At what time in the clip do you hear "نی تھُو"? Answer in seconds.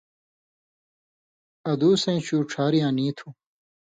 2.97-3.27